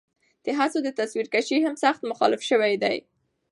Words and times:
د 0.45 0.47
هڅو 0.59 0.79
د 0.85 0.89
تصويرکشۍ 0.99 1.57
هم 1.61 1.75
سخت 1.83 2.01
مخالفت 2.11 2.45
شوے 2.51 2.73
دے 2.83 2.95